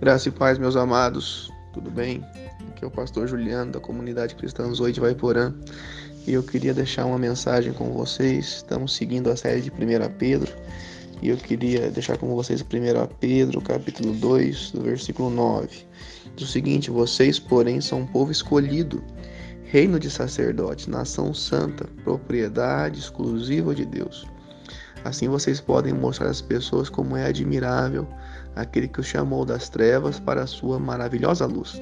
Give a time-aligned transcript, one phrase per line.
[0.00, 2.24] Graça e paz, meus amados, tudo bem?
[2.70, 5.52] Aqui é o pastor Juliano da comunidade cristã Zoe de Vaiporã
[6.26, 8.46] e eu queria deixar uma mensagem com vocês.
[8.46, 9.74] Estamos seguindo a série de 1
[10.18, 10.50] Pedro
[11.20, 12.66] e eu queria deixar com vocês 1
[13.20, 15.68] Pedro, capítulo 2, do versículo 9.
[16.34, 19.04] Diz o seguinte: Vocês, porém, são um povo escolhido,
[19.64, 24.26] reino de sacerdotes, nação santa, propriedade exclusiva de Deus.
[25.04, 28.06] Assim vocês podem mostrar às pessoas como é admirável
[28.54, 31.80] aquele que os chamou das trevas para a sua maravilhosa luz.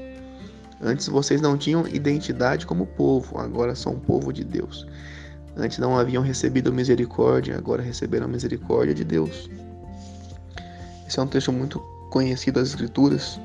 [0.81, 4.87] Antes vocês não tinham identidade como povo, agora são povo de Deus.
[5.57, 9.51] Antes não haviam recebido misericórdia, agora receberam misericórdia de Deus.
[11.09, 11.81] Esse é um texto muito
[12.11, 13.41] conhecido das Escrituras,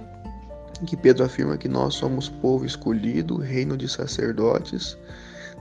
[0.80, 4.95] em que Pedro afirma que nós somos povo escolhido, reino de sacerdotes,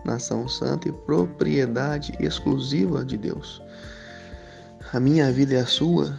[0.05, 3.63] nação santa e propriedade exclusiva de Deus.
[4.93, 6.15] A minha vida é a sua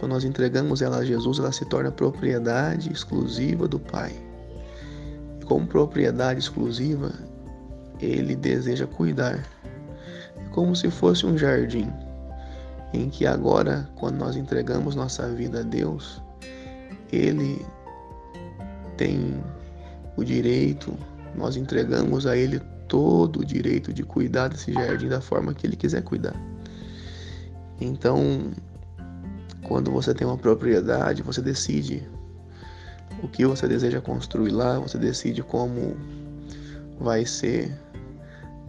[0.00, 4.14] quando nós entregamos ela a Jesus, ela se torna propriedade exclusiva do Pai.
[5.38, 7.12] E como propriedade exclusiva,
[8.00, 9.44] ele deseja cuidar.
[10.38, 11.92] É como se fosse um jardim,
[12.94, 16.22] em que agora, quando nós entregamos nossa vida a Deus,
[17.12, 17.62] ele
[18.96, 19.44] tem
[20.16, 20.96] o direito,
[21.36, 25.76] nós entregamos a ele todo o direito de cuidar desse jardim da forma que ele
[25.76, 26.34] quiser cuidar.
[27.80, 28.50] Então,
[29.62, 32.06] quando você tem uma propriedade, você decide
[33.22, 35.96] o que você deseja construir lá, você decide como
[36.98, 37.72] vai ser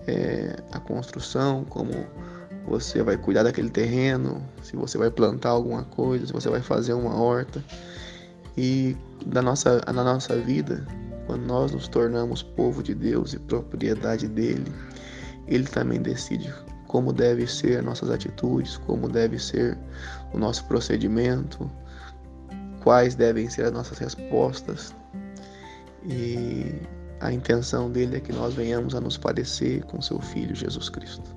[0.08, 1.92] é, a construção, como
[2.66, 6.94] você vai cuidar daquele terreno, se você vai plantar alguma coisa, se você vai fazer
[6.94, 7.64] uma horta.
[8.58, 8.96] E
[9.26, 10.86] da nossa, na nossa vida,
[11.26, 14.72] quando nós nos tornamos povo de Deus e propriedade dele,
[15.48, 16.54] ele também decide
[16.92, 19.78] como deve ser nossas atitudes, como deve ser
[20.34, 21.72] o nosso procedimento,
[22.84, 24.94] quais devem ser as nossas respostas.
[26.04, 26.66] E
[27.22, 31.34] a intenção dele é que nós venhamos a nos parecer com seu filho Jesus Cristo.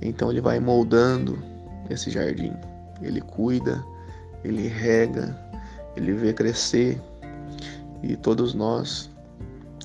[0.00, 1.38] Então ele vai moldando
[1.90, 2.54] esse jardim.
[3.02, 3.84] Ele cuida,
[4.42, 5.38] ele rega,
[5.94, 6.98] ele vê crescer.
[8.02, 9.10] E todos nós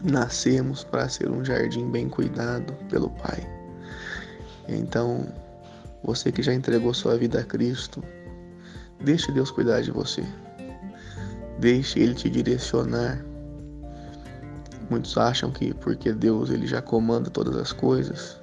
[0.02, 3.63] nascemos para ser um jardim bem cuidado pelo Pai.
[4.68, 5.28] Então,
[6.04, 8.04] você que já entregou sua vida a Cristo,
[9.04, 10.24] deixe Deus cuidar de você.
[11.60, 13.24] Deixe Ele te direcionar.
[14.90, 18.38] Muitos acham que porque Deus ele já comanda todas as coisas,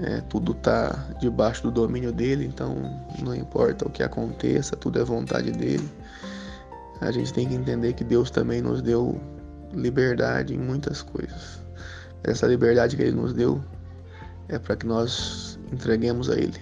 [0.00, 2.74] é, tudo está debaixo do domínio dele, então
[3.22, 5.88] não importa o que aconteça, tudo é vontade dele.
[7.00, 9.20] A gente tem que entender que Deus também nos deu
[9.72, 11.62] liberdade em muitas coisas.
[12.22, 13.62] Essa liberdade que ele nos deu
[14.48, 16.60] é para que nós entreguemos a Ele.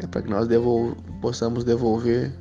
[0.00, 2.32] É para que nós devol possamos devolver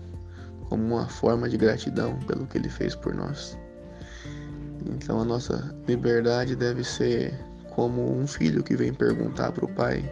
[0.69, 3.57] como uma forma de gratidão pelo que Ele fez por nós.
[4.85, 7.33] Então a nossa liberdade deve ser
[7.71, 10.03] como um filho que vem perguntar para o pai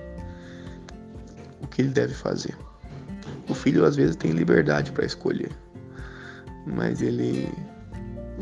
[1.61, 2.55] o que ele deve fazer.
[3.47, 5.51] O filho às vezes tem liberdade para escolher,
[6.65, 7.49] mas ele,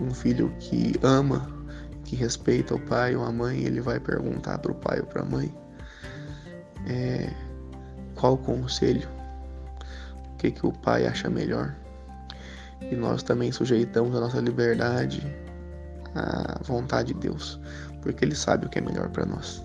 [0.02, 1.48] um filho que ama
[2.04, 5.22] que respeita o pai ou a mãe, ele vai perguntar para o pai ou para
[5.22, 5.54] a mãe
[6.88, 7.30] é,
[8.16, 9.08] qual o conselho,
[10.34, 11.76] o que, que o pai acha melhor.
[12.82, 15.22] E nós também sujeitamos a nossa liberdade
[16.16, 17.60] à vontade de Deus,
[18.02, 19.64] porque Ele sabe o que é melhor para nós.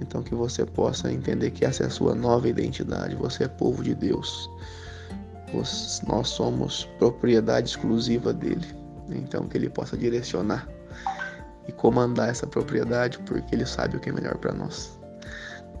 [0.00, 3.82] Então que você possa entender que essa é a sua nova identidade, você é povo
[3.82, 4.48] de Deus.
[6.06, 8.66] Nós somos propriedade exclusiva dele.
[9.08, 10.68] Então que ele possa direcionar
[11.68, 14.98] e comandar essa propriedade, porque Ele sabe o que é melhor para nós.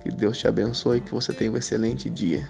[0.02, 2.48] Que Deus te abençoe e que você tenha um excelente dia.